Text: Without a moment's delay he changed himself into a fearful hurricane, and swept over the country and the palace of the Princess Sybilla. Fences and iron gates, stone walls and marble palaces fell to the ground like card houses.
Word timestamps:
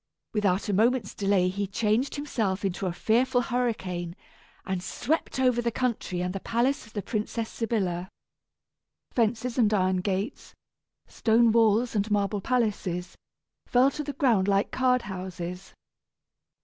Without 0.33 0.67
a 0.67 0.73
moment's 0.73 1.13
delay 1.13 1.47
he 1.47 1.67
changed 1.67 2.15
himself 2.15 2.65
into 2.65 2.87
a 2.87 2.91
fearful 2.91 3.39
hurricane, 3.41 4.15
and 4.65 4.81
swept 4.81 5.39
over 5.39 5.61
the 5.61 5.69
country 5.69 6.21
and 6.21 6.33
the 6.33 6.39
palace 6.39 6.87
of 6.87 6.93
the 6.93 7.03
Princess 7.03 7.47
Sybilla. 7.51 8.09
Fences 9.11 9.59
and 9.59 9.71
iron 9.71 9.97
gates, 9.97 10.55
stone 11.05 11.51
walls 11.51 11.93
and 11.95 12.09
marble 12.09 12.41
palaces 12.41 13.15
fell 13.67 13.91
to 13.91 14.03
the 14.03 14.13
ground 14.13 14.47
like 14.47 14.71
card 14.71 15.03
houses. 15.03 15.75